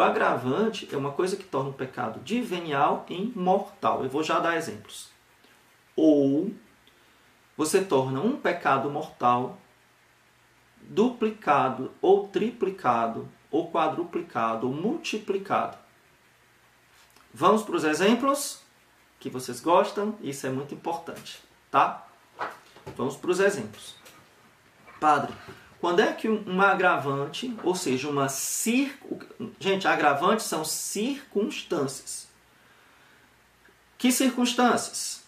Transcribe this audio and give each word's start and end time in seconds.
O 0.00 0.02
agravante 0.02 0.88
é 0.90 0.96
uma 0.96 1.12
coisa 1.12 1.36
que 1.36 1.44
torna 1.44 1.68
o 1.68 1.74
pecado 1.74 2.20
de 2.20 2.40
venial 2.40 3.04
em 3.06 3.30
mortal. 3.36 4.02
Eu 4.02 4.08
vou 4.08 4.22
já 4.22 4.38
dar 4.38 4.56
exemplos. 4.56 5.10
Ou 5.94 6.54
você 7.54 7.84
torna 7.84 8.18
um 8.18 8.34
pecado 8.34 8.88
mortal 8.88 9.58
duplicado 10.80 11.92
ou 12.00 12.28
triplicado 12.28 13.28
ou 13.50 13.70
quadruplicado 13.70 14.68
ou 14.68 14.72
multiplicado. 14.72 15.76
Vamos 17.34 17.62
para 17.62 17.76
os 17.76 17.84
exemplos 17.84 18.62
que 19.18 19.28
vocês 19.28 19.60
gostam, 19.60 20.16
isso 20.22 20.46
é 20.46 20.50
muito 20.50 20.74
importante, 20.74 21.42
tá? 21.70 22.08
Vamos 22.96 23.18
para 23.18 23.32
os 23.32 23.38
exemplos. 23.38 23.96
Padre, 24.98 25.34
quando 25.78 26.00
é 26.00 26.10
que 26.10 26.26
um 26.26 26.62
agravante, 26.62 27.54
ou 27.62 27.74
seja, 27.74 28.08
uma 28.08 28.30
circo... 28.30 29.19
Gente, 29.62 29.86
agravantes 29.86 30.46
são 30.46 30.64
circunstâncias. 30.64 32.26
Que 33.98 34.10
circunstâncias? 34.10 35.22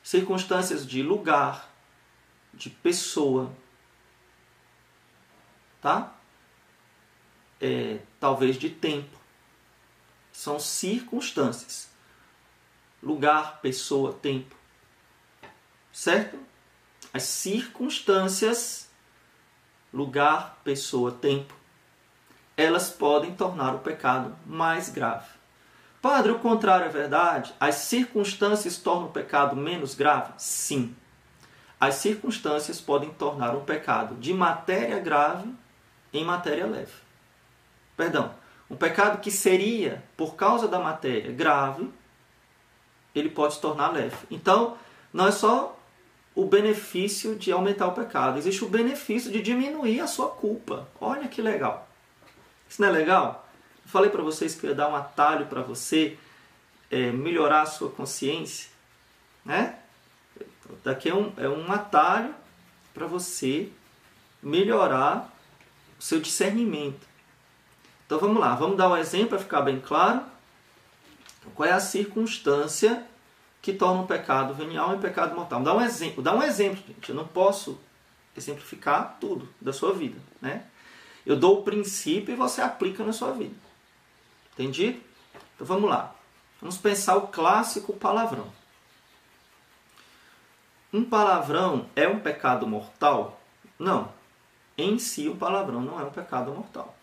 Circunstâncias 0.00 0.86
de 0.86 1.02
lugar, 1.02 1.68
de 2.54 2.70
pessoa, 2.70 3.52
tá? 5.80 6.14
É, 7.60 7.98
talvez 8.20 8.56
de 8.56 8.70
tempo. 8.70 9.18
São 10.30 10.60
circunstâncias. 10.60 11.90
Lugar, 13.02 13.60
pessoa, 13.60 14.12
tempo. 14.12 14.54
Certo? 15.92 16.38
As 17.12 17.24
circunstâncias 17.24 18.88
lugar, 19.92 20.60
pessoa, 20.62 21.10
tempo, 21.10 21.54
elas 22.56 22.90
podem 22.90 23.34
tornar 23.34 23.74
o 23.74 23.80
pecado 23.80 24.34
mais 24.46 24.88
grave. 24.88 25.28
Padre, 26.00 26.32
o 26.32 26.38
contrário 26.38 26.86
é 26.86 26.88
verdade? 26.88 27.52
As 27.58 27.76
circunstâncias 27.76 28.78
tornam 28.78 29.08
o 29.08 29.12
pecado 29.12 29.56
menos 29.56 29.94
grave? 29.94 30.32
Sim. 30.38 30.94
As 31.78 31.96
circunstâncias 31.96 32.80
podem 32.80 33.10
tornar 33.10 33.54
um 33.54 33.64
pecado 33.64 34.14
de 34.14 34.32
matéria 34.32 34.98
grave 34.98 35.52
em 36.12 36.24
matéria 36.24 36.66
leve. 36.66 36.92
Perdão, 37.96 38.32
um 38.70 38.76
pecado 38.76 39.20
que 39.20 39.30
seria, 39.30 40.02
por 40.16 40.34
causa 40.34 40.66
da 40.66 40.78
matéria, 40.78 41.32
grave, 41.32 41.90
ele 43.14 43.28
pode 43.28 43.54
se 43.54 43.60
tornar 43.60 43.92
leve. 43.92 44.16
Então, 44.30 44.76
não 45.12 45.26
é 45.26 45.32
só 45.32 45.78
o 46.34 46.44
benefício 46.44 47.34
de 47.36 47.50
aumentar 47.50 47.86
o 47.86 47.92
pecado, 47.92 48.38
existe 48.38 48.64
o 48.64 48.68
benefício 48.68 49.30
de 49.30 49.42
diminuir 49.42 50.00
a 50.00 50.06
sua 50.06 50.28
culpa. 50.28 50.86
Olha 51.00 51.28
que 51.28 51.40
legal. 51.40 51.85
Isso 52.68 52.80
não 52.80 52.88
é 52.88 52.92
legal? 52.92 53.48
Eu 53.84 53.90
falei 53.90 54.10
para 54.10 54.22
vocês 54.22 54.54
que 54.54 54.66
eu 54.66 54.70
ia 54.70 54.76
dar 54.76 54.88
um 54.88 54.96
atalho 54.96 55.46
para 55.46 55.62
você 55.62 56.18
é, 56.90 57.10
melhorar 57.10 57.62
a 57.62 57.66
sua 57.66 57.90
consciência, 57.90 58.70
né? 59.44 59.78
Daqui 60.82 61.08
é 61.08 61.14
um, 61.14 61.32
é 61.36 61.48
um 61.48 61.70
atalho 61.70 62.34
para 62.92 63.06
você 63.06 63.70
melhorar 64.42 65.32
o 65.98 66.02
seu 66.02 66.20
discernimento. 66.20 67.06
Então 68.04 68.18
vamos 68.18 68.40
lá, 68.40 68.54
vamos 68.54 68.76
dar 68.76 68.88
um 68.88 68.96
exemplo 68.96 69.30
para 69.30 69.38
ficar 69.38 69.62
bem 69.62 69.80
claro. 69.80 70.22
Qual 71.54 71.68
é 71.68 71.72
a 71.72 71.80
circunstância 71.80 73.06
que 73.66 73.72
torna 73.72 74.02
um 74.02 74.06
pecado 74.06 74.54
venial 74.54 74.94
um 74.94 75.00
pecado 75.00 75.34
mortal. 75.34 75.60
Dá 75.60 75.74
um 75.74 75.80
exemplo, 75.80 76.22
dá 76.22 76.32
um 76.32 76.40
exemplo, 76.40 76.80
gente. 76.86 77.08
Eu 77.08 77.16
não 77.16 77.26
posso 77.26 77.80
exemplificar 78.36 79.16
tudo 79.20 79.48
da 79.60 79.72
sua 79.72 79.92
vida, 79.92 80.20
né? 80.40 80.64
Eu 81.26 81.36
dou 81.36 81.58
o 81.58 81.62
princípio 81.62 82.32
e 82.32 82.36
você 82.36 82.62
aplica 82.62 83.04
na 83.04 83.12
sua 83.12 83.32
vida. 83.32 83.54
Entendi? 84.52 85.00
Então 85.54 85.66
vamos 85.66 85.90
lá. 85.90 86.14
Vamos 86.60 86.78
pensar 86.78 87.16
o 87.16 87.26
clássico 87.28 87.92
palavrão. 87.92 88.50
Um 90.92 91.04
palavrão 91.04 91.86
é 91.96 92.06
um 92.08 92.20
pecado 92.20 92.66
mortal? 92.66 93.40
Não. 93.78 94.14
Em 94.78 94.98
si, 94.98 95.28
um 95.28 95.36
palavrão 95.36 95.82
não 95.82 96.00
é 96.00 96.04
um 96.04 96.10
pecado 96.10 96.52
mortal. 96.52 96.96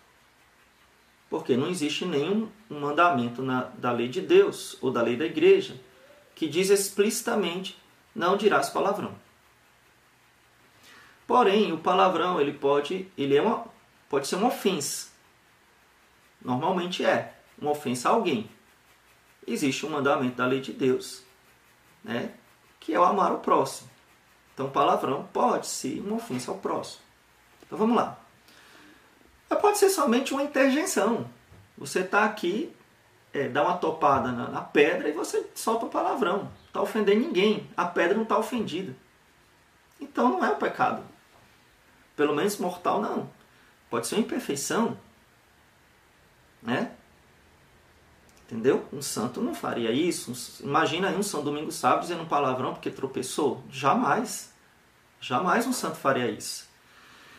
Porque 1.29 1.57
não 1.57 1.67
existe 1.67 2.05
nenhum 2.05 2.49
mandamento 2.69 3.41
na, 3.41 3.63
da 3.77 3.91
lei 3.91 4.07
de 4.07 4.21
Deus 4.21 4.77
ou 4.81 4.89
da 4.89 5.01
lei 5.01 5.17
da 5.17 5.25
igreja 5.25 5.79
que 6.35 6.47
diz 6.47 6.69
explicitamente 6.69 7.77
não 8.15 8.37
dirás 8.37 8.69
palavrão. 8.69 9.13
Porém, 11.25 11.71
o 11.71 11.77
palavrão 11.77 12.39
ele 12.39 12.53
pode, 12.53 13.07
ele 13.17 13.35
é 13.35 13.41
uma, 13.41 13.65
pode 14.13 14.27
ser 14.27 14.35
uma 14.35 14.49
ofensa. 14.49 15.07
Normalmente 16.39 17.03
é 17.03 17.33
uma 17.57 17.71
ofensa 17.71 18.09
a 18.09 18.11
alguém. 18.11 18.47
Existe 19.47 19.87
um 19.87 19.89
mandamento 19.89 20.35
da 20.35 20.45
lei 20.45 20.61
de 20.61 20.71
Deus, 20.71 21.23
né, 22.03 22.31
que 22.79 22.93
é 22.93 22.99
o 22.99 23.03
amar 23.03 23.31
o 23.31 23.39
próximo. 23.39 23.89
Então, 24.53 24.69
palavrão 24.69 25.27
pode 25.33 25.65
ser 25.65 25.99
uma 25.99 26.17
ofensa 26.17 26.51
ao 26.51 26.59
próximo. 26.59 27.01
Então, 27.65 27.75
vamos 27.75 27.95
lá. 27.95 28.19
Mas 29.49 29.59
pode 29.59 29.79
ser 29.79 29.89
somente 29.89 30.31
uma 30.31 30.43
interjeição. 30.43 31.27
Você 31.75 32.01
está 32.01 32.23
aqui 32.23 32.71
é, 33.33 33.47
dá 33.47 33.63
uma 33.63 33.77
topada 33.77 34.31
na, 34.31 34.47
na, 34.47 34.61
pedra 34.61 35.09
e 35.09 35.13
você 35.13 35.43
solta 35.55 35.87
um 35.87 35.89
palavrão. 35.89 36.51
Está 36.67 36.79
ofendendo 36.83 37.19
ninguém. 37.19 37.67
A 37.75 37.85
pedra 37.85 38.13
não 38.13 38.21
está 38.21 38.37
ofendida. 38.37 38.95
Então 39.99 40.29
não 40.29 40.45
é 40.45 40.51
um 40.51 40.59
pecado. 40.59 41.03
Pelo 42.15 42.35
menos 42.35 42.59
mortal 42.59 43.01
não. 43.01 43.27
Pode 43.93 44.07
ser 44.07 44.15
uma 44.15 44.21
imperfeição. 44.21 44.97
Né? 46.63 46.91
Entendeu? 48.45 48.87
Um 48.91 49.03
santo 49.03 49.39
não 49.39 49.53
faria 49.53 49.91
isso. 49.91 50.33
Imagina 50.63 51.09
aí 51.09 51.15
um 51.15 51.21
São 51.21 51.43
Domingo 51.43 51.71
Sábado 51.71 52.01
dizendo 52.01 52.23
um 52.23 52.27
palavrão 52.27 52.73
porque 52.73 52.89
tropeçou. 52.89 53.63
Jamais. 53.69 54.51
Jamais 55.21 55.67
um 55.67 55.73
santo 55.73 55.97
faria 55.97 56.27
isso. 56.31 56.67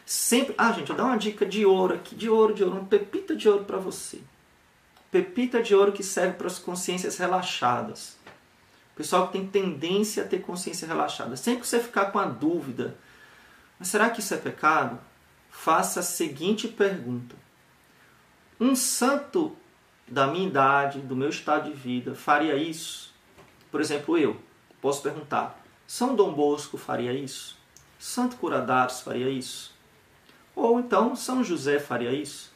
Sempre. 0.07 0.55
Ah, 0.57 0.71
gente, 0.71 0.91
eu 0.91 0.97
dar 0.97 1.07
uma 1.07 1.19
dica 1.19 1.45
de 1.45 1.67
ouro 1.67 1.95
aqui, 1.95 2.15
de 2.15 2.31
ouro, 2.31 2.55
de 2.55 2.63
ouro, 2.63 2.77
uma 2.77 2.87
pepita 2.87 3.35
de 3.35 3.49
ouro 3.49 3.65
para 3.65 3.79
você 3.79 4.23
pepita 5.11 5.63
de 5.63 5.73
ouro 5.77 5.93
que 5.93 6.03
serve 6.03 6.35
para 6.35 6.49
as 6.49 6.59
consciências 6.59 7.17
relaxadas. 7.19 8.17
Pessoal 8.97 9.27
que 9.27 9.35
tem 9.35 9.47
tendência 9.47 10.23
a 10.23 10.27
ter 10.27 10.41
consciência 10.41 10.89
relaxada. 10.89 11.37
Sempre 11.37 11.63
que 11.63 11.69
você 11.69 11.79
ficar 11.79 12.07
com 12.07 12.19
a 12.19 12.25
dúvida, 12.25 12.97
mas 13.79 13.87
será 13.87 14.11
que 14.11 14.19
isso 14.21 14.35
é 14.35 14.37
pecado? 14.37 14.99
Faça 15.55 16.01
a 16.01 16.03
seguinte 16.03 16.69
pergunta: 16.69 17.37
Um 18.61 18.77
santo 18.77 19.57
da 20.07 20.27
minha 20.27 20.47
idade, 20.47 20.99
do 20.99 21.17
meu 21.17 21.31
estado 21.31 21.71
de 21.71 21.75
vida, 21.75 22.15
faria 22.15 22.55
isso? 22.57 23.15
Por 23.71 23.81
exemplo, 23.81 24.19
eu 24.19 24.37
posso 24.83 25.01
perguntar: 25.01 25.59
São 25.87 26.15
Dom 26.15 26.35
Bosco 26.35 26.77
faria 26.77 27.15
isso? 27.15 27.57
Santo 27.99 28.37
Curadares 28.37 29.01
faria 29.01 29.31
isso? 29.31 29.73
Ou 30.55 30.81
então 30.81 31.17
São 31.17 31.43
José 31.43 31.79
faria 31.79 32.13
isso? 32.13 32.53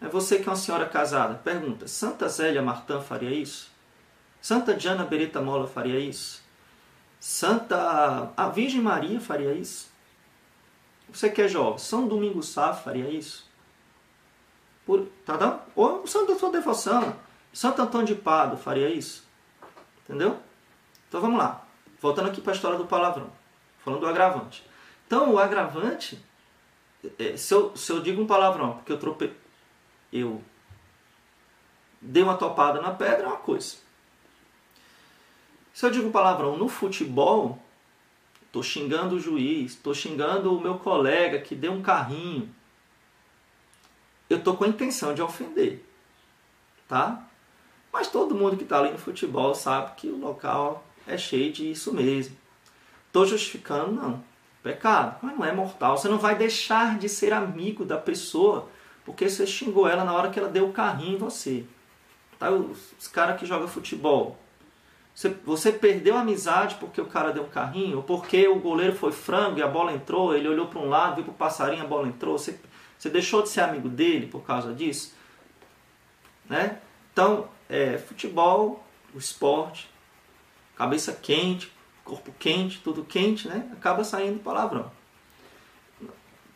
É 0.00 0.08
você 0.08 0.38
que 0.38 0.48
é 0.48 0.50
uma 0.52 0.56
senhora 0.56 0.86
casada. 0.86 1.34
Pergunta: 1.34 1.86
Santa 1.86 2.26
Zélia 2.28 2.62
Martã 2.62 3.02
faria 3.02 3.30
isso? 3.30 3.70
Santa 4.40 4.72
Diana 4.72 5.04
Beretta 5.04 5.42
Mola 5.42 5.66
faria 5.66 5.98
isso? 5.98 6.42
Santa 7.20 8.32
a 8.34 8.48
Virgem 8.48 8.80
Maria 8.80 9.20
faria 9.20 9.52
isso? 9.52 9.95
Você 11.12 11.30
que 11.30 11.42
é 11.42 11.48
jovem, 11.48 11.78
São 11.78 12.06
Domingos 12.06 12.48
Sá 12.48 12.72
faria 12.72 13.08
isso? 13.08 13.48
Por, 14.84 15.06
tá 15.24 15.36
dando? 15.36 15.60
Ou 15.74 16.06
santo 16.06 16.32
da 16.32 16.38
sua 16.38 16.50
devoção, 16.50 17.16
Santo 17.52 17.82
Antônio 17.82 18.06
de 18.06 18.14
Pado 18.14 18.56
faria 18.56 18.88
isso? 18.88 19.26
Entendeu? 20.04 20.38
Então 21.08 21.20
vamos 21.20 21.38
lá. 21.38 21.66
Voltando 22.00 22.28
aqui 22.28 22.40
para 22.40 22.52
a 22.52 22.54
história 22.54 22.78
do 22.78 22.86
palavrão. 22.86 23.30
Falando 23.84 24.00
do 24.00 24.06
agravante. 24.06 24.64
Então 25.06 25.32
o 25.32 25.38
agravante, 25.38 26.22
é, 27.18 27.36
se 27.36 27.54
eu, 27.54 27.76
se 27.76 27.90
eu 27.90 28.00
digo 28.00 28.20
um 28.20 28.26
palavrão, 28.26 28.74
porque 28.74 28.92
eu 28.92 28.98
trope, 28.98 29.32
eu 30.12 30.42
dei 32.00 32.22
uma 32.22 32.36
topada 32.36 32.80
na 32.80 32.90
pedra, 32.90 33.24
é 33.24 33.28
uma 33.28 33.36
coisa. 33.36 33.76
Se 35.72 35.84
eu 35.84 35.90
digo 35.90 36.10
palavrão 36.10 36.56
no 36.56 36.68
futebol, 36.68 37.62
estou 38.56 38.62
xingando 38.62 39.16
o 39.16 39.20
juiz, 39.20 39.72
estou 39.72 39.94
xingando 39.94 40.56
o 40.56 40.60
meu 40.60 40.78
colega 40.78 41.38
que 41.38 41.54
deu 41.54 41.72
um 41.72 41.82
carrinho, 41.82 42.48
eu 44.30 44.38
estou 44.38 44.56
com 44.56 44.64
a 44.64 44.68
intenção 44.68 45.14
de 45.14 45.20
ofender, 45.20 45.84
tá? 46.88 47.22
Mas 47.92 48.08
todo 48.08 48.34
mundo 48.34 48.56
que 48.56 48.62
está 48.62 48.78
ali 48.78 48.90
no 48.90 48.98
futebol 48.98 49.54
sabe 49.54 49.94
que 49.96 50.08
o 50.08 50.18
local 50.18 50.84
é 51.06 51.18
cheio 51.18 51.52
de 51.52 51.70
isso 51.70 51.92
mesmo. 51.92 52.36
Estou 53.06 53.26
justificando, 53.26 53.92
não. 53.92 54.24
Pecado, 54.62 55.18
mas 55.22 55.36
não 55.38 55.44
é 55.44 55.52
mortal. 55.52 55.96
Você 55.96 56.08
não 56.08 56.18
vai 56.18 56.34
deixar 56.34 56.98
de 56.98 57.08
ser 57.08 57.32
amigo 57.32 57.84
da 57.84 57.96
pessoa 57.96 58.68
porque 59.04 59.28
você 59.28 59.46
xingou 59.46 59.86
ela 59.86 60.04
na 60.04 60.12
hora 60.12 60.30
que 60.30 60.38
ela 60.38 60.48
deu 60.48 60.68
o 60.68 60.72
carrinho 60.72 61.14
em 61.14 61.18
você. 61.18 61.64
Tá? 62.38 62.50
Os, 62.50 62.92
os 62.98 63.06
caras 63.06 63.38
que 63.38 63.46
jogam 63.46 63.68
futebol. 63.68 64.36
Você, 65.16 65.30
você 65.30 65.72
perdeu 65.72 66.14
a 66.14 66.20
amizade 66.20 66.74
porque 66.74 67.00
o 67.00 67.06
cara 67.06 67.32
deu 67.32 67.44
um 67.44 67.48
carrinho, 67.48 67.96
ou 67.96 68.02
porque 68.02 68.46
o 68.46 68.60
goleiro 68.60 68.94
foi 68.94 69.10
frango 69.10 69.58
e 69.58 69.62
a 69.62 69.66
bola 69.66 69.94
entrou, 69.94 70.36
ele 70.36 70.46
olhou 70.46 70.66
para 70.66 70.78
um 70.78 70.90
lado, 70.90 71.14
viu 71.14 71.24
para 71.24 71.32
o 71.32 71.34
passarinho, 71.34 71.82
a 71.82 71.86
bola 71.86 72.06
entrou. 72.06 72.36
Você, 72.36 72.60
você 72.98 73.08
deixou 73.08 73.42
de 73.42 73.48
ser 73.48 73.62
amigo 73.62 73.88
dele 73.88 74.26
por 74.26 74.42
causa 74.42 74.74
disso? 74.74 75.14
Né? 76.44 76.82
Então, 77.10 77.48
é, 77.66 77.96
futebol, 77.96 78.86
o 79.14 79.18
esporte, 79.18 79.88
cabeça 80.76 81.14
quente, 81.14 81.72
corpo 82.04 82.30
quente, 82.38 82.82
tudo 82.84 83.02
quente, 83.02 83.48
né? 83.48 83.70
acaba 83.72 84.04
saindo 84.04 84.40
palavrão. 84.40 84.92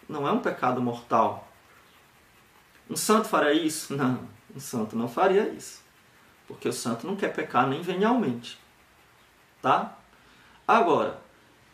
Não 0.06 0.28
é 0.28 0.32
um 0.32 0.40
pecado 0.40 0.82
mortal. 0.82 1.48
Um 2.90 2.96
santo 2.96 3.26
faria 3.26 3.54
isso? 3.54 3.96
Não, 3.96 4.20
um 4.54 4.60
santo 4.60 4.94
não 4.96 5.08
faria 5.08 5.48
isso. 5.48 5.80
Porque 6.50 6.68
o 6.68 6.72
santo 6.72 7.06
não 7.06 7.14
quer 7.14 7.32
pecar 7.32 7.68
nem 7.68 7.80
venialmente. 7.80 8.58
Tá? 9.62 9.96
Agora, 10.66 11.22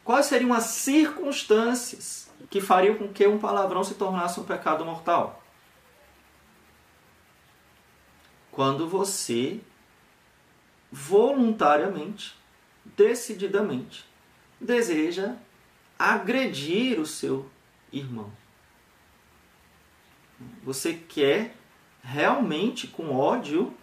quais 0.04 0.26
seriam 0.26 0.52
as 0.52 0.64
circunstâncias 0.64 2.30
que 2.50 2.60
fariam 2.60 2.94
com 2.96 3.08
que 3.08 3.26
um 3.26 3.38
palavrão 3.38 3.82
se 3.82 3.94
tornasse 3.94 4.38
um 4.38 4.44
pecado 4.44 4.84
mortal? 4.84 5.42
Quando 8.52 8.86
você 8.86 9.62
voluntariamente, 10.92 12.36
decididamente, 12.84 14.04
deseja 14.60 15.36
agredir 15.98 17.00
o 17.00 17.06
seu 17.06 17.48
irmão. 17.90 18.30
Você 20.62 20.92
quer 20.92 21.54
realmente, 22.02 22.86
com 22.86 23.16
ódio, 23.16 23.74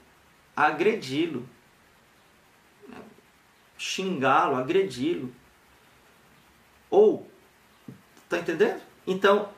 agredi-lo, 0.55 1.47
xingá-lo, 3.77 4.55
agredi-lo. 4.55 5.33
Ou, 6.89 7.29
tá 8.29 8.39
entendendo? 8.39 8.81
Então, 9.05 9.49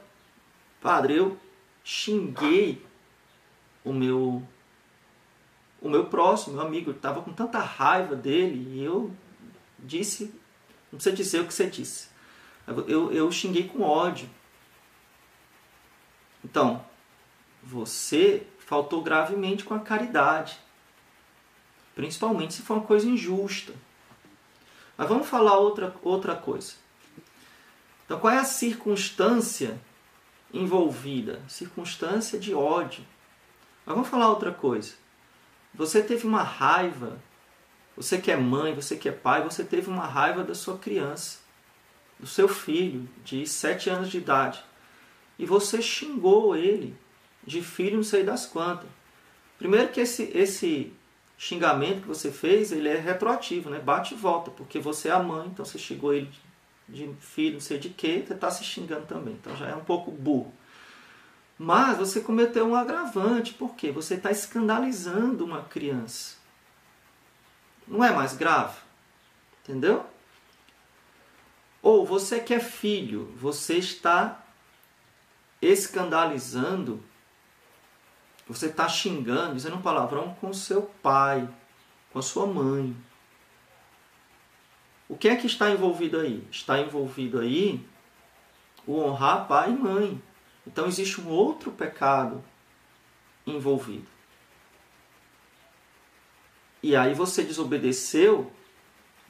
padre, 0.81 1.15
eu 1.17 1.37
xinguei 1.83 2.83
o 3.83 3.93
meu 3.93 4.41
o 5.81 5.89
meu 5.89 6.05
próximo, 6.05 6.55
meu 6.55 6.65
amigo, 6.65 6.89
estava 6.89 7.21
com 7.21 7.31
tanta 7.31 7.59
raiva 7.59 8.15
dele 8.15 8.73
e 8.73 8.83
eu 8.83 9.13
disse, 9.77 10.33
não 10.91 10.97
precisa 10.97 11.15
dizer 11.15 11.41
o 11.41 11.45
que 11.45 11.53
você 11.53 11.67
disse. 11.67 12.07
Eu, 12.87 13.11
eu 13.11 13.31
xinguei 13.31 13.67
com 13.67 13.83
ódio. 13.83 14.27
Então, 16.43 16.83
você 17.61 18.47
faltou 18.57 19.03
gravemente 19.03 19.63
com 19.63 19.75
a 19.75 19.79
caridade. 19.79 20.59
Principalmente 21.95 22.53
se 22.53 22.61
for 22.61 22.75
uma 22.75 22.85
coisa 22.85 23.07
injusta. 23.07 23.73
Mas 24.97 25.07
vamos 25.07 25.27
falar 25.27 25.57
outra, 25.57 25.95
outra 26.03 26.35
coisa. 26.35 26.73
Então, 28.05 28.19
qual 28.19 28.33
é 28.33 28.37
a 28.37 28.43
circunstância 28.43 29.79
envolvida? 30.53 31.41
Circunstância 31.47 32.37
de 32.37 32.53
ódio. 32.53 33.03
Mas 33.85 33.95
vamos 33.95 34.09
falar 34.09 34.29
outra 34.29 34.51
coisa. 34.51 34.93
Você 35.73 36.03
teve 36.03 36.27
uma 36.27 36.43
raiva. 36.43 37.17
Você 37.95 38.19
que 38.19 38.29
é 38.29 38.35
mãe, 38.35 38.75
você 38.75 38.97
que 38.97 39.07
é 39.07 39.11
pai, 39.11 39.41
você 39.41 39.63
teve 39.63 39.89
uma 39.89 40.05
raiva 40.05 40.43
da 40.43 40.53
sua 40.53 40.77
criança, 40.77 41.39
do 42.19 42.27
seu 42.27 42.47
filho 42.47 43.07
de 43.23 43.47
7 43.47 43.89
anos 43.89 44.09
de 44.09 44.17
idade. 44.17 44.61
E 45.39 45.45
você 45.45 45.81
xingou 45.81 46.55
ele 46.55 46.95
de 47.45 47.61
filho 47.61 47.97
não 47.97 48.03
sei 48.03 48.23
das 48.23 48.45
quantas. 48.45 48.89
Primeiro 49.57 49.91
que 49.91 50.01
esse, 50.01 50.23
esse 50.33 50.93
xingamento 51.37 52.01
que 52.01 52.07
você 52.07 52.31
fez, 52.31 52.71
ele 52.71 52.89
é 52.89 52.97
retroativo, 52.97 53.69
né? 53.69 53.79
Bate 53.79 54.13
e 54.13 54.17
volta, 54.17 54.51
porque 54.51 54.79
você 54.79 55.09
é 55.09 55.11
a 55.11 55.19
mãe, 55.21 55.47
então 55.47 55.65
você 55.65 55.77
xingou 55.77 56.13
ele 56.13 56.31
de, 56.87 57.13
filho 57.19 57.53
não 57.53 57.59
sei 57.59 57.77
de 57.77 57.89
quê, 57.89 58.23
você 58.25 58.33
está 58.33 58.49
se 58.49 58.63
xingando 58.63 59.05
também. 59.05 59.33
Então 59.33 59.55
já 59.55 59.67
é 59.67 59.75
um 59.75 59.83
pouco 59.83 60.11
burro. 60.11 60.53
Mas 61.57 61.97
você 61.97 62.21
cometeu 62.21 62.67
um 62.67 62.75
agravante, 62.75 63.53
porque 63.53 63.91
você 63.91 64.15
está 64.15 64.31
escandalizando 64.31 65.45
uma 65.45 65.63
criança. 65.63 66.35
Não 67.87 68.03
é 68.03 68.11
mais 68.11 68.35
grave? 68.35 68.77
Entendeu? 69.63 70.05
Ou 71.81 72.05
você 72.05 72.39
que 72.39 72.53
é 72.53 72.59
filho, 72.59 73.33
você 73.37 73.77
está 73.77 74.43
escandalizando 75.61 77.01
você 78.47 78.67
está 78.67 78.87
xingando, 78.87 79.55
dizendo 79.55 79.75
um 79.75 79.81
palavrão 79.81 80.35
com 80.35 80.53
seu 80.53 80.83
pai, 80.83 81.47
com 82.11 82.19
a 82.19 82.21
sua 82.21 82.45
mãe. 82.45 82.95
O 85.09 85.17
que 85.17 85.27
é 85.27 85.35
que 85.35 85.47
está 85.47 85.69
envolvido 85.71 86.19
aí? 86.19 86.47
Está 86.51 86.79
envolvido 86.79 87.39
aí 87.39 87.85
o 88.85 88.99
honrar 88.99 89.47
pai 89.47 89.71
e 89.71 89.77
mãe. 89.77 90.21
Então 90.65 90.87
existe 90.87 91.21
um 91.21 91.29
outro 91.29 91.71
pecado 91.71 92.43
envolvido. 93.45 94.07
E 96.81 96.95
aí 96.95 97.13
você 97.13 97.43
desobedeceu 97.43 98.51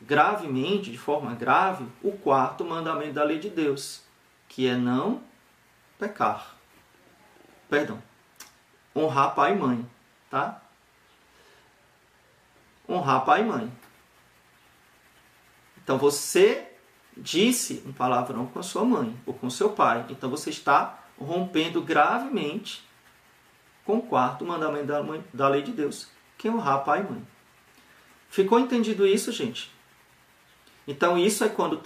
gravemente, 0.02 0.92
de 0.92 0.98
forma 0.98 1.34
grave, 1.36 1.86
o 2.04 2.12
quarto 2.12 2.66
mandamento 2.66 3.14
da 3.14 3.24
lei 3.24 3.40
de 3.40 3.50
Deus, 3.50 4.02
que 4.50 4.68
é 4.68 4.76
não 4.76 5.24
pecar. 5.98 6.56
Perdão, 7.70 8.02
honrar 8.96 9.36
pai 9.36 9.54
e 9.54 9.58
mãe, 9.58 9.90
tá? 10.30 10.62
Honrar 12.88 13.26
pai 13.26 13.42
e 13.42 13.46
mãe. 13.46 13.72
Então 15.84 15.98
você 15.98 16.68
disse 17.16 17.84
um 17.86 17.94
palavrão 17.94 18.48
com 18.48 18.60
a 18.60 18.64
sua 18.64 18.84
mãe 18.84 19.16
ou 19.26 19.34
com 19.34 19.50
seu 19.50 19.70
pai. 19.72 20.06
Então 20.10 20.30
você 20.30 20.50
está 20.50 21.00
rompendo 21.20 21.82
gravemente 21.82 22.84
com 23.84 23.98
o 23.98 24.02
quarto 24.02 24.46
mandamento 24.46 24.88
da, 24.88 25.04
mãe, 25.04 25.24
da 25.34 25.48
lei 25.48 25.62
de 25.62 25.72
Deus, 25.72 26.08
que 26.38 26.48
é 26.48 26.52
honrar 26.52 26.84
pai 26.84 27.02
e 27.02 27.12
mãe. 27.12 27.28
Ficou 28.30 28.60
entendido 28.60 29.06
isso, 29.06 29.32
gente? 29.32 29.72
Então 30.88 31.18
isso 31.18 31.44
é 31.44 31.50
quando 31.50 31.82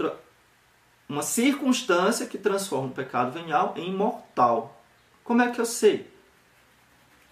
uma 1.08 1.22
circunstância 1.22 2.26
que 2.26 2.38
transforma 2.38 2.88
o 2.88 2.92
pecado 2.92 3.32
venial 3.32 3.74
em 3.76 3.94
mortal. 3.94 4.82
Como 5.24 5.42
é 5.42 5.52
que 5.52 5.60
eu 5.60 5.66
sei? 5.66 6.09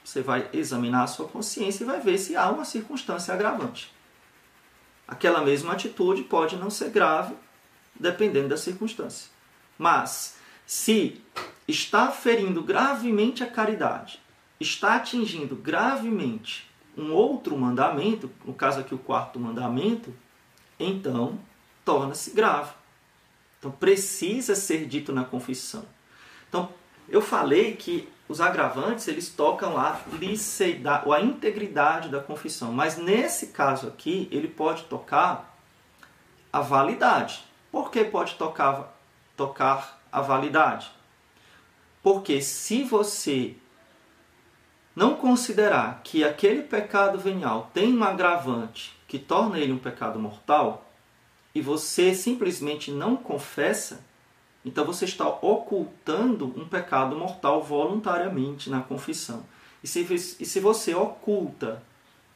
Você 0.08 0.22
vai 0.22 0.50
examinar 0.54 1.04
a 1.04 1.08
sua 1.08 1.28
consciência 1.28 1.84
e 1.84 1.86
vai 1.86 2.00
ver 2.00 2.18
se 2.18 2.34
há 2.34 2.50
uma 2.50 2.64
circunstância 2.64 3.34
agravante. 3.34 3.94
Aquela 5.06 5.42
mesma 5.42 5.74
atitude 5.74 6.24
pode 6.24 6.56
não 6.56 6.70
ser 6.70 6.92
grave, 6.92 7.36
dependendo 7.94 8.48
da 8.48 8.56
circunstância. 8.56 9.30
Mas, 9.78 10.38
se 10.66 11.22
está 11.68 12.10
ferindo 12.10 12.64
gravemente 12.64 13.44
a 13.44 13.52
caridade, 13.52 14.22
está 14.62 14.96
atingindo 14.96 15.58
gravemente 15.58 16.72
um 16.98 17.12
outro 17.12 17.58
mandamento, 17.58 18.32
no 18.46 18.54
caso 18.54 18.80
aqui 18.80 18.96
o 18.96 19.00
quarto 19.00 19.38
mandamento, 19.38 20.16
então 20.80 21.38
torna-se 21.84 22.32
grave. 22.32 22.72
Então 23.60 23.72
precisa 23.72 24.56
ser 24.56 24.86
dito 24.86 25.12
na 25.12 25.26
confissão. 25.26 25.86
Então, 26.48 26.72
eu 27.10 27.22
falei 27.22 27.76
que 27.76 28.10
os 28.28 28.42
agravantes 28.42 29.08
eles 29.08 29.30
tocam 29.30 29.78
a 29.78 30.00
ou 31.06 31.14
a 31.14 31.22
integridade 31.22 32.10
da 32.10 32.20
confissão, 32.20 32.72
mas 32.72 32.98
nesse 32.98 33.48
caso 33.48 33.88
aqui 33.88 34.28
ele 34.32 34.48
pode 34.48 34.84
tocar 34.84 35.58
a 36.52 36.60
validade. 36.60 37.44
Por 37.72 37.90
que 37.90 38.04
pode 38.04 38.36
tocar, 38.36 38.94
tocar 39.36 40.02
a 40.12 40.22
validade? 40.22 40.92
Porque 42.04 42.42
se 42.42 42.84
você 42.84 43.56
não 44.96 45.16
considerar 45.16 46.02
que 46.04 46.24
aquele 46.24 46.64
pecado 46.64 47.20
venial 47.20 47.70
tem 47.74 47.96
um 47.96 48.04
agravante 48.04 48.98
que 49.08 49.20
torna 49.20 49.58
ele 49.58 49.72
um 49.72 49.78
pecado 49.78 50.20
mortal, 50.20 50.88
e 51.56 51.62
você 51.62 52.14
simplesmente 52.14 52.92
não 52.92 53.16
confessa, 53.16 54.06
então 54.68 54.84
você 54.84 55.06
está 55.06 55.26
ocultando 55.26 56.48
um 56.60 56.68
pecado 56.68 57.16
mortal 57.16 57.64
voluntariamente 57.64 58.70
na 58.70 58.82
confissão. 58.82 59.46
E 59.82 59.88
se, 59.88 60.02
e 60.02 60.46
se 60.46 60.60
você 60.60 60.94
oculta 60.94 61.82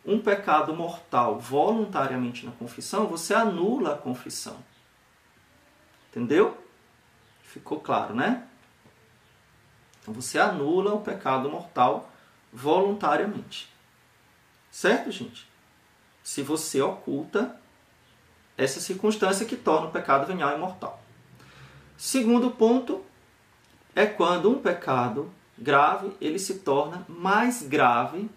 um 0.05 0.17
pecado 0.17 0.73
mortal 0.73 1.37
voluntariamente 1.37 2.45
na 2.45 2.53
confissão, 2.53 3.05
você 3.05 3.33
anula 3.33 3.95
a 3.95 3.97
confissão. 3.97 4.55
Entendeu? 6.09 6.57
Ficou 7.43 7.81
claro, 7.81 8.15
né? 8.15 8.47
Então 10.01 10.13
você 10.13 10.39
anula 10.39 10.93
o 10.93 11.01
pecado 11.01 11.49
mortal 11.49 12.09
voluntariamente. 12.53 13.69
Certo, 14.71 15.11
gente? 15.11 15.45
Se 16.23 16.41
você 16.41 16.81
oculta 16.81 17.59
essa 18.57 18.79
circunstância 18.79 19.45
que 19.45 19.57
torna 19.57 19.87
o 19.87 19.91
pecado 19.91 20.25
venial 20.25 20.55
imortal. 20.55 21.00
Segundo 22.01 22.49
ponto 22.49 23.05
é 23.95 24.07
quando 24.07 24.49
um 24.49 24.59
pecado 24.59 25.31
grave 25.55 26.11
ele 26.19 26.39
se 26.39 26.57
torna 26.61 27.05
mais 27.07 27.61
grave, 27.61 28.27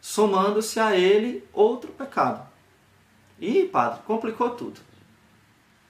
somando-se 0.00 0.78
a 0.78 0.96
ele 0.96 1.44
outro 1.52 1.90
pecado. 1.90 2.46
Ih, 3.40 3.64
padre, 3.66 4.02
complicou 4.06 4.50
tudo. 4.50 4.80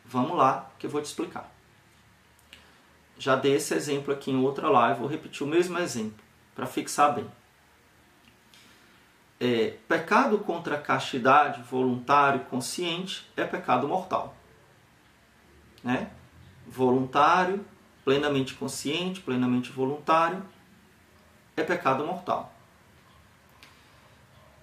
Vamos 0.06 0.34
lá 0.34 0.70
que 0.78 0.86
eu 0.86 0.90
vou 0.90 1.02
te 1.02 1.04
explicar. 1.04 1.52
Já 3.18 3.36
dei 3.36 3.56
esse 3.56 3.74
exemplo 3.74 4.14
aqui 4.14 4.30
em 4.30 4.42
outra 4.42 4.70
live, 4.70 5.00
vou 5.00 5.08
repetir 5.08 5.46
o 5.46 5.50
mesmo 5.50 5.78
exemplo 5.78 6.24
para 6.54 6.64
fixar 6.64 7.14
bem. 7.14 7.30
é, 9.38 9.76
pecado 9.86 10.38
contra 10.38 10.76
a 10.76 10.80
castidade, 10.80 11.60
voluntário, 11.60 12.40
consciente, 12.46 13.30
é 13.36 13.44
pecado 13.44 13.86
mortal. 13.86 14.34
Né? 15.84 16.10
Voluntário, 16.66 17.64
plenamente 18.04 18.54
consciente, 18.54 19.20
plenamente 19.20 19.70
voluntário, 19.70 20.42
é 21.56 21.62
pecado 21.62 22.04
mortal. 22.04 22.52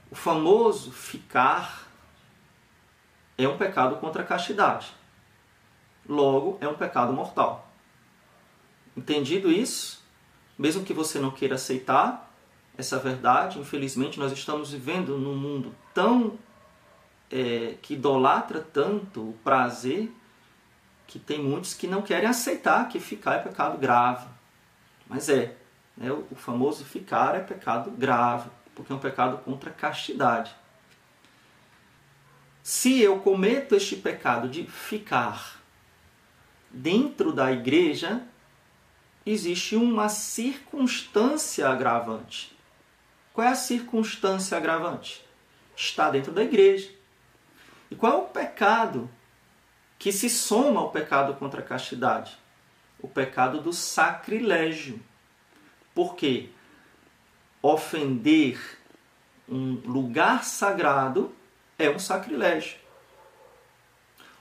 O 0.10 0.16
famoso 0.16 0.92
ficar 0.92 1.88
é 3.38 3.48
um 3.48 3.58
pecado 3.58 3.98
contra 3.98 4.24
a 4.24 4.26
castidade. 4.26 4.94
Logo, 6.08 6.58
é 6.62 6.68
um 6.68 6.76
pecado 6.76 7.12
mortal. 7.14 7.70
Entendido 8.96 9.52
isso, 9.52 10.04
mesmo 10.58 10.84
que 10.84 10.94
você 10.94 11.20
não 11.20 11.30
queira 11.30 11.56
aceitar 11.56 12.34
essa 12.78 12.98
verdade, 12.98 13.60
infelizmente 13.60 14.20
nós 14.20 14.32
estamos 14.32 14.72
vivendo 14.72 15.18
num 15.18 15.36
mundo 15.36 15.76
tão 15.94 16.38
é, 17.30 17.76
que 17.82 17.96
idolatra 17.96 18.62
tanto 18.62 19.30
o 19.30 19.34
prazer 19.44 20.12
que 21.08 21.18
tem 21.18 21.42
muitos 21.42 21.74
que 21.74 21.88
não 21.88 22.02
querem 22.02 22.28
aceitar 22.28 22.90
que 22.90 23.00
ficar 23.00 23.36
é 23.36 23.40
pecado 23.40 23.78
grave. 23.78 24.28
Mas 25.08 25.30
é, 25.30 25.56
né? 25.96 26.12
o 26.12 26.36
famoso 26.36 26.84
ficar 26.84 27.34
é 27.36 27.40
pecado 27.40 27.90
grave, 27.92 28.50
porque 28.76 28.92
é 28.92 28.96
um 28.96 29.00
pecado 29.00 29.38
contra 29.40 29.70
a 29.70 29.74
castidade. 29.74 30.54
Se 32.62 33.00
eu 33.00 33.20
cometo 33.20 33.74
este 33.74 33.96
pecado 33.96 34.50
de 34.50 34.66
ficar 34.66 35.62
dentro 36.70 37.32
da 37.32 37.50
igreja, 37.50 38.22
existe 39.26 39.78
uma 39.78 40.10
circunstância 40.10 41.70
agravante. 41.70 42.56
Qual 43.34 43.48
é 43.48 43.52
a 43.52 43.56
circunstância 43.56 44.58
agravante? 44.58 45.26
Está 45.76 46.10
dentro 46.10 46.34
da 46.34 46.44
igreja. 46.44 46.92
E 47.90 47.96
qual 47.96 48.12
é 48.12 48.16
o 48.18 48.26
pecado 48.26 49.10
que 49.98 50.12
se 50.12 50.30
soma 50.30 50.80
ao 50.80 50.92
pecado 50.92 51.34
contra 51.36 51.62
a 51.62 51.64
castidade? 51.64 52.38
O 53.00 53.08
pecado 53.08 53.62
do 53.62 53.74
sacrilégio. 53.74 55.00
Porque 55.94 56.50
ofender 57.62 58.60
um 59.50 59.82
lugar 59.86 60.44
sagrado 60.44 61.34
é 61.78 61.90
um 61.90 62.00
sacrilégio. 62.00 62.78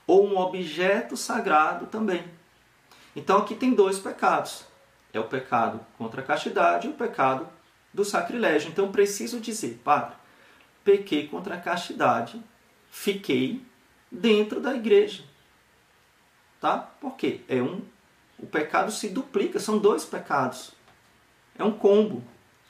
Ou 0.07 0.27
um 0.27 0.39
objeto 0.39 1.17
sagrado 1.17 1.87
também. 1.87 2.25
Então 3.15 3.39
aqui 3.39 3.55
tem 3.55 3.75
dois 3.75 3.99
pecados 3.99 4.67
é 5.17 5.21
o 5.21 5.25
pecado 5.25 5.81
contra 5.99 6.21
a 6.21 6.25
castidade 6.25 6.87
e 6.87 6.91
o 6.91 6.95
pecado 6.95 7.49
do 7.93 8.05
sacrilégio. 8.05 8.71
Então 8.71 8.93
preciso 8.93 9.41
dizer, 9.41 9.81
padre, 9.83 10.15
pequei 10.85 11.27
contra 11.27 11.55
a 11.55 11.61
castidade, 11.61 12.41
fiquei 12.91 13.63
dentro 14.11 14.61
da 14.61 14.75
igreja. 14.75 15.25
Tá? 16.61 16.79
Por 16.79 17.17
quê? 17.17 17.43
É 17.49 17.63
um 17.63 17.83
o 18.39 18.47
pecado 18.47 18.91
se 18.93 19.09
duplica, 19.09 19.59
são 19.59 19.79
dois 19.79 20.05
pecados. 20.05 20.73
É 21.59 21.65
um 21.65 21.73
combo, 21.73 22.23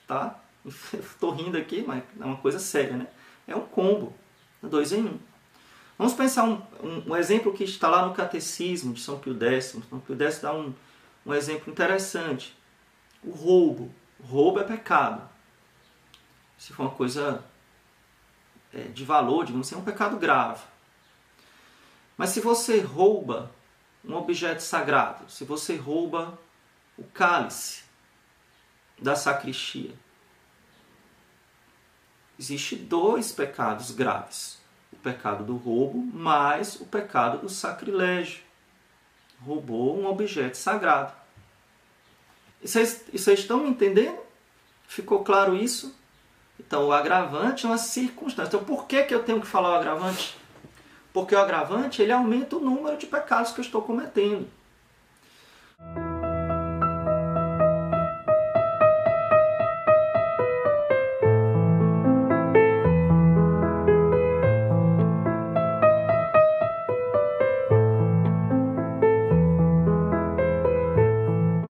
tá? 0.07 0.39
Estou 0.93 1.31
rindo 1.31 1.57
aqui, 1.57 1.83
mas 1.85 2.03
é 2.19 2.23
uma 2.23 2.37
coisa 2.37 2.59
séria, 2.59 2.95
né? 2.95 3.07
É 3.45 3.55
um 3.55 3.65
combo, 3.65 4.13
dois 4.61 4.91
em 4.91 5.03
um. 5.03 5.19
Vamos 5.97 6.13
pensar 6.13 6.43
um, 6.43 6.61
um, 6.81 7.11
um 7.11 7.15
exemplo 7.15 7.53
que 7.53 7.63
está 7.63 7.89
lá 7.89 8.05
no 8.05 8.13
Catecismo 8.13 8.93
de 8.93 9.01
São 9.01 9.19
Pio 9.19 9.37
X. 9.41 9.77
São 9.89 9.99
Pio 9.99 10.21
X 10.21 10.39
dá 10.39 10.53
um, 10.53 10.73
um 11.25 11.33
exemplo 11.33 11.71
interessante. 11.71 12.55
O 13.23 13.31
roubo. 13.31 13.93
O 14.19 14.25
roubo 14.25 14.59
é 14.59 14.63
pecado. 14.63 15.27
Se 16.57 16.71
for 16.71 16.83
uma 16.83 16.91
coisa 16.91 17.43
é, 18.73 18.83
de 18.83 19.03
valor, 19.03 19.45
digamos 19.45 19.67
assim, 19.67 19.75
é 19.75 19.79
um 19.79 19.83
pecado 19.83 20.17
grave. 20.17 20.63
Mas 22.15 22.29
se 22.29 22.41
você 22.41 22.79
rouba 22.79 23.51
um 24.03 24.15
objeto 24.15 24.61
sagrado, 24.61 25.29
se 25.29 25.43
você 25.43 25.75
rouba 25.75 26.37
o 26.97 27.03
cálice 27.03 27.83
da 28.99 29.15
sacristia, 29.15 29.93
existe 32.39 32.75
dois 32.75 33.31
pecados 33.31 33.91
graves: 33.91 34.59
o 34.91 34.95
pecado 34.95 35.43
do 35.43 35.55
roubo 35.55 35.97
mais 35.97 36.75
o 36.75 36.85
pecado 36.85 37.39
do 37.39 37.49
sacrilégio 37.49 38.43
roubou 39.41 39.99
um 39.99 40.07
objeto 40.07 40.57
sagrado. 40.57 41.13
Vocês, 42.61 43.05
vocês 43.13 43.39
estão 43.39 43.59
me 43.59 43.69
entendendo? 43.69 44.17
Ficou 44.87 45.23
claro 45.23 45.55
isso? 45.55 45.95
Então, 46.59 46.87
o 46.87 46.91
agravante 46.91 47.65
é 47.65 47.69
uma 47.69 47.77
circunstância. 47.77 48.49
Então, 48.49 48.63
por 48.63 48.87
que, 48.87 49.03
que 49.03 49.13
eu 49.13 49.23
tenho 49.23 49.39
que 49.39 49.47
falar 49.47 49.71
o 49.71 49.75
agravante? 49.75 50.35
Porque 51.17 51.33
o 51.33 51.39
agravante 51.39 51.99
ele 51.99 52.11
aumenta 52.11 52.57
o 52.57 52.59
número 52.59 52.95
de 52.95 53.07
pecados 53.07 53.51
que 53.51 53.59
eu 53.59 53.63
estou 53.63 53.81
cometendo. 53.81 54.47